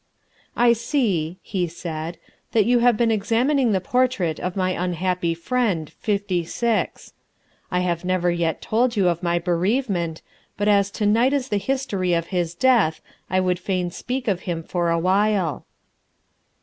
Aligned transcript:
"I 0.55 0.73
see," 0.73 1.37
he 1.43 1.67
said, 1.67 2.17
"that 2.53 2.65
you 2.65 2.79
have 2.79 2.97
been 2.97 3.11
examining 3.11 3.71
the 3.71 3.79
portrait 3.79 4.39
of 4.39 4.55
my 4.55 4.71
unhappy 4.71 5.35
friend, 5.35 5.91
Fifty 5.91 6.43
Six. 6.43 7.13
I 7.69 7.81
have 7.81 8.03
never 8.03 8.31
yet 8.31 8.63
told 8.63 8.95
you 8.95 9.09
of 9.09 9.21
my 9.21 9.37
bereavement, 9.37 10.23
but 10.57 10.67
as 10.67 10.89
to 10.89 11.05
night 11.05 11.33
is 11.33 11.49
the 11.49 11.57
anniversary 11.57 12.13
of 12.15 12.27
his 12.33 12.55
death, 12.55 12.99
I 13.29 13.39
would 13.41 13.59
fain 13.59 13.91
speak 13.91 14.27
of 14.27 14.39
him 14.49 14.63
for 14.63 14.89
a 14.89 14.97
while." 14.97 15.67